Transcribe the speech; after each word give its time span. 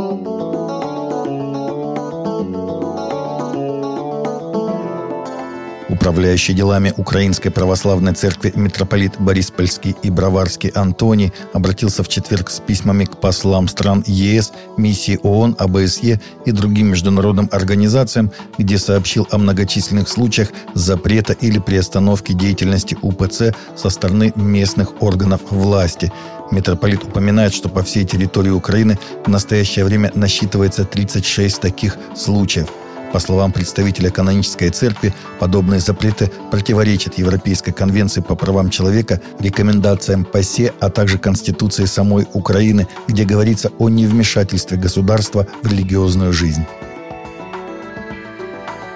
Oh. 0.00 0.37
Управляющий 6.08 6.54
делами 6.54 6.94
Украинской 6.96 7.50
Православной 7.50 8.14
Церкви 8.14 8.50
митрополит 8.56 9.20
Бориспольский 9.20 9.94
и 10.02 10.08
Броварский 10.08 10.70
Антоний 10.70 11.34
обратился 11.52 12.02
в 12.02 12.08
четверг 12.08 12.48
с 12.48 12.60
письмами 12.60 13.04
к 13.04 13.18
послам 13.18 13.68
стран 13.68 14.02
ЕС, 14.06 14.52
миссии 14.78 15.20
ООН, 15.22 15.56
АБСЕ 15.58 16.18
и 16.46 16.50
другим 16.50 16.92
международным 16.92 17.50
организациям, 17.52 18.32
где 18.56 18.78
сообщил 18.78 19.28
о 19.30 19.36
многочисленных 19.36 20.08
случаях 20.08 20.48
запрета 20.72 21.34
или 21.34 21.58
приостановки 21.58 22.32
деятельности 22.32 22.96
УПЦ 23.02 23.54
со 23.76 23.90
стороны 23.90 24.32
местных 24.34 25.02
органов 25.02 25.42
власти. 25.50 26.10
Митрополит 26.50 27.04
упоминает, 27.04 27.52
что 27.52 27.68
по 27.68 27.82
всей 27.82 28.06
территории 28.06 28.48
Украины 28.48 28.98
в 29.26 29.28
настоящее 29.28 29.84
время 29.84 30.10
насчитывается 30.14 30.86
36 30.86 31.60
таких 31.60 31.98
случаев– 32.16 32.68
по 33.12 33.18
словам 33.20 33.52
представителя 33.52 34.10
канонической 34.10 34.70
церкви, 34.70 35.14
подобные 35.38 35.80
запреты 35.80 36.30
противоречат 36.50 37.18
Европейской 37.18 37.72
конвенции 37.72 38.20
по 38.20 38.34
правам 38.34 38.70
человека, 38.70 39.20
рекомендациям 39.40 40.24
ПАСЕ, 40.24 40.72
а 40.80 40.90
также 40.90 41.18
Конституции 41.18 41.84
самой 41.84 42.26
Украины, 42.32 42.86
где 43.06 43.24
говорится 43.24 43.70
о 43.78 43.88
невмешательстве 43.88 44.76
государства 44.76 45.46
в 45.62 45.70
религиозную 45.70 46.32
жизнь. 46.32 46.64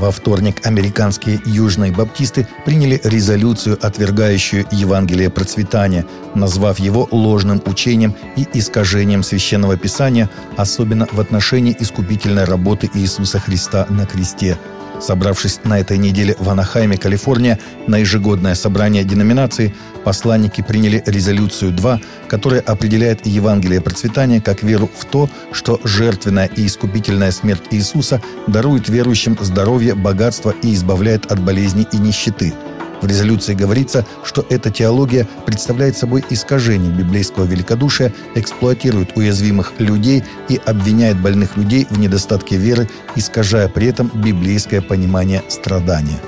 Во 0.00 0.10
вторник 0.10 0.66
американские 0.66 1.40
южные 1.46 1.90
баптисты 1.90 2.46
приняли 2.66 3.00
резолюцию, 3.02 3.78
отвергающую 3.80 4.66
Евангелие 4.70 5.30
процветания, 5.30 6.04
назвав 6.34 6.78
его 6.78 7.08
ложным 7.10 7.62
учением 7.64 8.14
и 8.36 8.46
искажением 8.52 9.22
священного 9.22 9.78
писания, 9.78 10.28
особенно 10.58 11.08
в 11.10 11.18
отношении 11.18 11.74
искупительной 11.78 12.44
работы 12.44 12.90
Иисуса 12.92 13.38
Христа 13.38 13.86
на 13.88 14.04
кресте– 14.04 14.58
Собравшись 15.00 15.60
на 15.64 15.78
этой 15.80 15.98
неделе 15.98 16.36
в 16.38 16.48
Анахайме, 16.48 16.96
Калифорния, 16.96 17.58
на 17.86 17.98
ежегодное 17.98 18.54
собрание 18.54 19.04
деноминации, 19.04 19.74
посланники 20.04 20.62
приняли 20.62 21.02
резолюцию 21.06 21.72
2, 21.72 22.00
которая 22.28 22.60
определяет 22.60 23.26
Евангелие 23.26 23.80
процветания 23.80 24.40
как 24.40 24.62
веру 24.62 24.90
в 24.96 25.04
то, 25.04 25.28
что 25.52 25.80
жертвенная 25.84 26.46
и 26.46 26.66
искупительная 26.66 27.30
смерть 27.30 27.64
Иисуса 27.70 28.22
дарует 28.46 28.88
верующим 28.88 29.36
здоровье, 29.40 29.94
богатство 29.94 30.54
и 30.62 30.74
избавляет 30.74 31.30
от 31.30 31.40
болезней 31.40 31.86
и 31.92 31.98
нищеты– 31.98 32.54
в 33.00 33.06
резолюции 33.06 33.54
говорится, 33.54 34.06
что 34.24 34.44
эта 34.48 34.70
теология 34.70 35.26
представляет 35.44 35.96
собой 35.96 36.24
искажение 36.30 36.92
библейского 36.92 37.44
великодушия, 37.44 38.12
эксплуатирует 38.34 39.16
уязвимых 39.16 39.72
людей 39.78 40.24
и 40.48 40.60
обвиняет 40.64 41.20
больных 41.20 41.56
людей 41.56 41.86
в 41.90 41.98
недостатке 41.98 42.56
веры, 42.56 42.88
искажая 43.14 43.68
при 43.68 43.88
этом 43.88 44.10
библейское 44.14 44.80
понимание 44.80 45.42
страдания. 45.48 46.18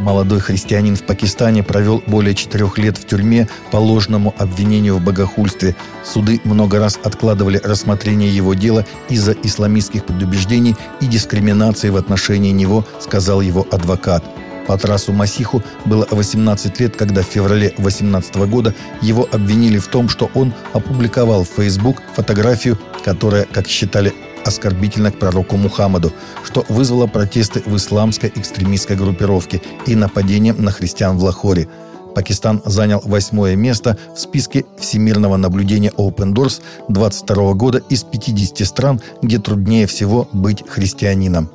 Молодой 0.00 0.40
христианин 0.40 0.96
в 0.96 1.04
Пакистане 1.04 1.62
провел 1.62 2.02
более 2.06 2.34
четырех 2.34 2.78
лет 2.78 2.98
в 2.98 3.06
тюрьме 3.06 3.48
по 3.70 3.76
ложному 3.76 4.34
обвинению 4.38 4.96
в 4.96 5.04
богохульстве. 5.04 5.76
Суды 6.04 6.40
много 6.44 6.78
раз 6.78 6.98
откладывали 7.02 7.60
рассмотрение 7.62 8.34
его 8.34 8.54
дела 8.54 8.84
из-за 9.08 9.32
исламистских 9.32 10.04
предубеждений 10.04 10.76
и 11.00 11.06
дискриминации 11.06 11.90
в 11.90 11.96
отношении 11.96 12.50
него, 12.50 12.84
сказал 13.00 13.40
его 13.40 13.66
адвокат. 13.70 14.24
Патрасу 14.66 15.12
Масиху 15.12 15.62
было 15.84 16.06
18 16.10 16.80
лет, 16.80 16.96
когда 16.96 17.22
в 17.22 17.26
феврале 17.26 17.68
2018 17.76 18.36
года 18.48 18.74
его 19.00 19.28
обвинили 19.30 19.78
в 19.78 19.88
том, 19.88 20.08
что 20.08 20.30
он 20.34 20.52
опубликовал 20.72 21.44
в 21.44 21.48
Facebook 21.48 22.02
фотографию, 22.14 22.78
которая, 23.04 23.44
как 23.44 23.68
считали 23.68 24.12
оскорбительно 24.44 25.10
к 25.10 25.18
пророку 25.18 25.56
Мухаммаду, 25.56 26.12
что 26.44 26.64
вызвало 26.68 27.06
протесты 27.06 27.62
в 27.66 27.76
исламской 27.76 28.32
экстремистской 28.34 28.96
группировке 28.96 29.62
и 29.86 29.94
нападением 29.94 30.62
на 30.62 30.70
христиан 30.70 31.16
в 31.18 31.24
Лахоре. 31.24 31.68
Пакистан 32.14 32.62
занял 32.64 33.02
восьмое 33.04 33.56
место 33.56 33.98
в 34.14 34.20
списке 34.20 34.64
всемирного 34.78 35.36
наблюдения 35.36 35.90
Open 35.96 36.32
Doors 36.32 36.62
22 36.88 37.54
года 37.54 37.82
из 37.88 38.04
50 38.04 38.66
стран, 38.66 39.00
где 39.20 39.38
труднее 39.38 39.86
всего 39.86 40.28
быть 40.32 40.62
христианином. 40.68 41.50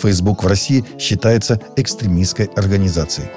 Facebook 0.00 0.42
в 0.42 0.46
России 0.46 0.84
считается 0.98 1.60
экстремистской 1.76 2.46
организацией. 2.56 3.28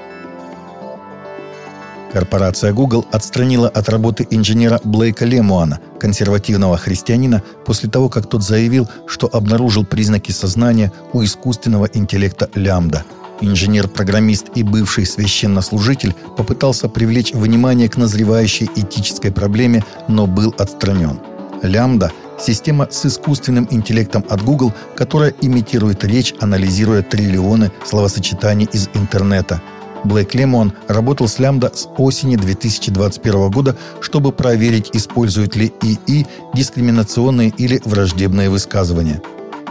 Корпорация 2.13 2.73
Google 2.73 3.07
отстранила 3.11 3.67
от 3.67 3.89
работы 3.89 4.27
инженера 4.29 4.79
Блейка 4.83 5.25
Лемуана, 5.25 5.79
консервативного 5.99 6.77
христианина, 6.77 7.41
после 7.65 7.89
того, 7.89 8.07
как 8.07 8.29
тот 8.29 8.43
заявил, 8.43 8.87
что 9.07 9.27
обнаружил 9.33 9.83
признаки 9.83 10.31
сознания 10.31 10.93
у 11.11 11.23
искусственного 11.23 11.89
интеллекта 11.91 12.51
Лямда. 12.53 13.03
Инженер-программист 13.41 14.49
и 14.53 14.61
бывший 14.61 15.07
священнослужитель 15.07 16.13
попытался 16.37 16.87
привлечь 16.87 17.33
внимание 17.33 17.89
к 17.89 17.97
назревающей 17.97 18.69
этической 18.75 19.31
проблеме, 19.31 19.83
но 20.07 20.27
был 20.27 20.53
отстранен. 20.59 21.19
Лямда– 21.63 22.11
система 22.39 22.87
с 22.91 23.07
искусственным 23.07 23.67
интеллектом 23.71 24.23
от 24.29 24.43
Google, 24.43 24.71
которая 24.95 25.33
имитирует 25.41 26.03
речь, 26.03 26.35
анализируя 26.39 27.01
триллионы 27.01 27.71
словосочетаний 27.83 28.69
из 28.71 28.87
интернета– 28.93 29.63
Блэк 30.03 30.33
Лемон 30.33 30.73
работал 30.87 31.27
с 31.27 31.39
Лямда 31.39 31.71
с 31.73 31.87
осени 31.97 32.35
2021 32.35 33.49
года, 33.49 33.75
чтобы 34.01 34.31
проверить, 34.31 34.89
используют 34.93 35.55
ли 35.55 35.71
ИИ 35.81 36.27
дискриминационные 36.53 37.49
или 37.57 37.81
враждебные 37.85 38.49
высказывания. 38.49 39.21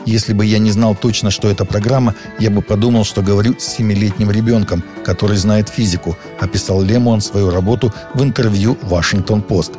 Если 0.04 0.32
бы 0.32 0.44
я 0.44 0.59
не 0.59 0.72
знал 0.72 0.97
точно, 0.97 1.31
что 1.31 1.48
это 1.48 1.65
программа, 1.65 2.15
я 2.41 2.50
бы 2.50 2.60
подумал, 2.60 3.04
что 3.04 3.22
говорю 3.22 3.54
с 3.59 3.65
семилетним 3.65 4.31
ребенком, 4.31 4.82
который 5.04 5.37
знает 5.37 5.69
физику, 5.69 6.16
описал 6.41 6.82
Лемон 6.82 7.20
свою 7.20 7.50
работу 7.50 7.93
в 8.14 8.22
интервью 8.22 8.76
«Вашингтон-Пост». 8.82 9.72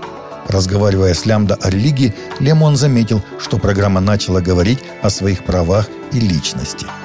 Разговаривая 0.48 1.14
с 1.14 1.26
Лямда 1.26 1.56
о 1.56 1.70
религии, 1.70 2.14
Лемон 2.40 2.78
заметил, 2.78 3.22
что 3.40 3.58
программа 3.58 4.02
начала 4.02 4.40
говорить 4.40 4.80
о 5.02 5.10
своих 5.10 5.44
правах 5.44 5.90
и 6.14 6.20
личности– 6.20 6.86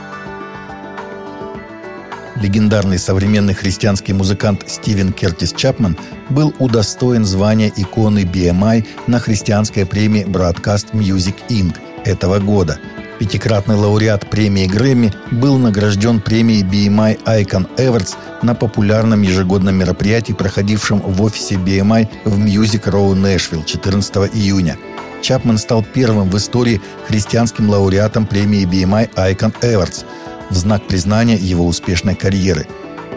легендарный 2.42 2.98
современный 2.98 3.54
христианский 3.54 4.12
музыкант 4.12 4.64
Стивен 4.66 5.12
Кертис 5.12 5.52
Чапман 5.52 5.96
был 6.28 6.54
удостоен 6.58 7.24
звания 7.24 7.72
иконы 7.74 8.20
BMI 8.20 8.86
на 9.06 9.18
христианской 9.18 9.84
премии 9.86 10.24
Broadcast 10.24 10.92
Music 10.92 11.34
Inc. 11.48 11.76
этого 12.04 12.38
года. 12.38 12.78
Пятикратный 13.18 13.74
лауреат 13.74 14.30
премии 14.30 14.66
Грэмми 14.66 15.12
был 15.32 15.58
награжден 15.58 16.20
премией 16.20 16.62
BMI 16.62 17.24
Icon 17.24 17.68
Awards 17.76 18.14
на 18.42 18.54
популярном 18.54 19.22
ежегодном 19.22 19.74
мероприятии, 19.74 20.32
проходившем 20.32 21.00
в 21.00 21.20
офисе 21.22 21.56
BMI 21.56 22.08
в 22.24 22.38
Music 22.38 22.84
Row 22.84 23.14
Нэшвилл 23.14 23.64
14 23.64 24.34
июня. 24.34 24.76
Чапман 25.20 25.58
стал 25.58 25.82
первым 25.82 26.30
в 26.30 26.36
истории 26.36 26.80
христианским 27.08 27.68
лауреатом 27.68 28.24
премии 28.24 28.64
BMI 28.64 29.10
Icon 29.16 29.52
Awards– 29.62 30.04
в 30.50 30.54
знак 30.54 30.86
признания 30.86 31.36
его 31.36 31.66
успешной 31.66 32.14
карьеры. 32.14 32.66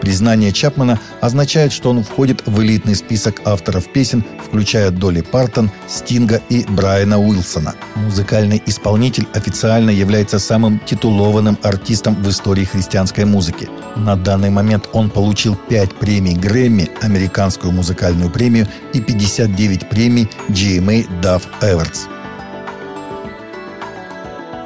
Признание 0.02 0.50
Чапмана 0.50 0.98
означает, 1.20 1.72
что 1.72 1.90
он 1.90 2.02
входит 2.02 2.42
в 2.44 2.60
элитный 2.60 2.96
список 2.96 3.40
авторов 3.44 3.86
песен, 3.92 4.24
включая 4.44 4.90
Долли 4.90 5.20
Партон, 5.20 5.70
Стинга 5.88 6.42
и 6.48 6.64
Брайана 6.68 7.20
Уилсона. 7.20 7.76
Музыкальный 7.94 8.60
исполнитель 8.66 9.28
официально 9.32 9.90
является 9.90 10.40
самым 10.40 10.80
титулованным 10.80 11.56
артистом 11.62 12.16
в 12.16 12.28
истории 12.28 12.64
христианской 12.64 13.24
музыки. 13.24 13.68
На 13.94 14.16
данный 14.16 14.50
момент 14.50 14.88
он 14.92 15.08
получил 15.08 15.54
5 15.54 15.94
премий 15.94 16.34
Грэмми, 16.34 16.90
американскую 17.00 17.72
музыкальную 17.72 18.28
премию 18.28 18.66
и 18.92 19.00
59 19.00 19.88
премий 19.88 20.28
GMA 20.48 21.06
Dove 21.22 21.44
Awards. 21.60 22.21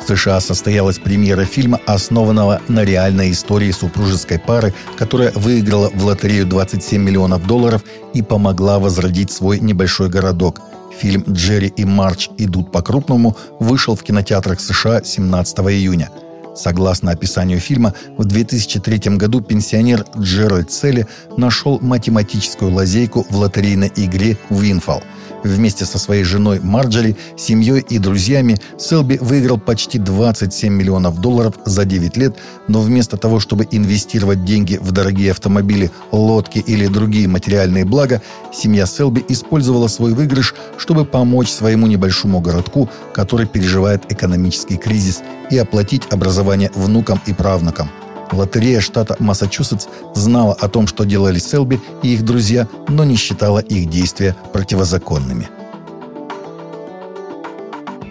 США 0.07 0.41
состоялась 0.41 0.99
премьера 0.99 1.45
фильма, 1.45 1.81
основанного 1.87 2.61
на 2.69 2.85
реальной 2.85 3.33
истории 3.33 3.71
супружеской 3.73 4.39
пары, 4.39 4.73
которая 4.97 5.33
выиграла 5.33 5.91
в 5.93 6.05
лотерею 6.05 6.47
27 6.47 7.03
миллионов 7.03 7.47
долларов 7.47 7.83
и 8.15 8.23
помогла 8.23 8.79
возродить 8.79 9.31
свой 9.31 9.59
небольшой 9.59 10.09
городок. 10.09 10.61
Фильм 10.99 11.25
«Джерри 11.29 11.73
и 11.77 11.85
Марч 11.85 12.31
идут 12.39 12.73
по-крупному» 12.73 13.37
вышел 13.61 13.97
в 13.97 14.03
кинотеатрах 14.03 14.61
США 14.61 15.03
17 15.03 15.59
июня. 15.59 16.11
Согласно 16.55 17.11
описанию 17.11 17.61
фильма, 17.61 17.93
в 18.17 18.25
2003 18.25 19.17
году 19.17 19.43
пенсионер 19.43 20.07
Джеральд 20.17 20.73
Селли 20.73 21.07
нашел 21.37 21.79
математическую 21.81 22.73
лазейку 22.73 23.27
в 23.29 23.37
лотерейной 23.37 23.93
игре 23.95 24.39
«Винфал». 24.49 25.03
Вместе 25.47 25.85
со 25.85 25.99
своей 25.99 26.25
женой 26.25 26.59
Марджори, 26.61 27.17
семьей 27.37 27.81
и 27.89 27.99
друзьями 27.99 28.59
Селби 28.79 29.17
выиграл 29.21 29.59
почти 29.59 29.97
27 29.97 30.73
миллионов 30.73 31.21
долларов 31.21 31.55
за 31.65 31.85
9 31.85 32.17
лет, 32.17 32.37
но 32.67 32.81
вместо 32.81 33.17
того, 33.17 33.39
чтобы 33.39 33.67
инвестировать 33.71 34.45
деньги 34.45 34.77
в 34.81 34.91
дорогие 34.91 35.31
автомобили, 35.31 35.93
лодки 36.11 36.59
или 36.59 36.89
другие 36.89 37.29
материальные 37.29 37.85
блага, 37.85 38.23
семья 38.53 38.87
Селби 38.87 39.25
использовала 39.29 39.87
свой 39.87 40.15
выигрыш, 40.15 40.55
чтобы 40.79 41.05
помочь 41.05 41.51
своему 41.51 41.87
небольшому 41.87 42.41
городку, 42.41 42.91
который 43.15 43.47
переживает 43.47 44.11
экономический 44.11 44.77
кризис, 44.77 45.23
и 45.49 45.57
оплатить 45.59 46.03
образование 46.11 46.73
внукам 46.75 47.21
и 47.25 47.33
правнукам. 47.33 47.89
Лотерея 48.33 48.81
штата 48.81 49.17
Массачусетс 49.19 49.87
знала 50.15 50.55
о 50.55 50.69
том, 50.69 50.87
что 50.87 51.05
делали 51.05 51.39
Селби 51.39 51.81
и 52.03 52.15
их 52.15 52.25
друзья, 52.25 52.69
но 52.89 53.05
не 53.05 53.17
считала 53.17 53.61
их 53.61 53.89
действия 53.89 54.37
противозаконными. 54.53 55.49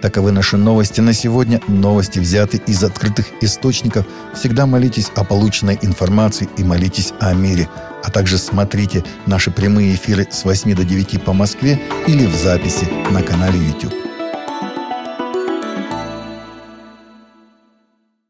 Таковы 0.05 0.31
наши 0.31 0.55
новости 0.55 1.01
на 1.01 1.13
сегодня. 1.13 1.59
Новости 1.67 2.19
взяты 2.19 2.61
из 2.67 2.83
открытых 2.83 3.25
источников. 3.41 4.05
Всегда 4.35 4.67
молитесь 4.67 5.11
о 5.15 5.23
полученной 5.23 5.79
информации 5.81 6.47
и 6.57 6.63
молитесь 6.63 7.11
о 7.19 7.33
мире. 7.33 7.67
А 8.03 8.11
также 8.11 8.37
смотрите 8.37 9.03
наши 9.25 9.49
прямые 9.49 9.95
эфиры 9.95 10.27
с 10.29 10.45
8 10.45 10.75
до 10.75 10.83
9 10.83 11.23
по 11.23 11.33
Москве 11.33 11.81
или 12.05 12.27
в 12.27 12.35
записи 12.35 12.87
на 13.09 13.23
канале 13.23 13.57
YouTube. 13.57 14.04